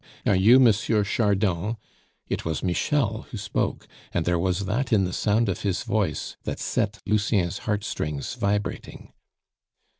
"Are 0.25 0.35
you 0.35 0.55
M. 0.55 0.73
Chardon?" 0.73 1.77
It 2.27 2.43
was 2.43 2.63
Michel 2.63 3.27
who 3.29 3.37
spoke, 3.37 3.87
and 4.11 4.25
there 4.25 4.39
was 4.39 4.65
that 4.65 4.91
in 4.91 5.03
the 5.03 5.13
sound 5.13 5.47
of 5.47 5.61
his 5.61 5.83
voice 5.83 6.37
that 6.43 6.57
set 6.59 6.97
Lucien's 7.05 7.59
heartstrings 7.59 8.33
vibrating. 8.33 9.13